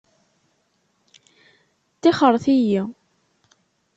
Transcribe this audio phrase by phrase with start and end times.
[2.01, 2.81] Tixxṛet-iyi!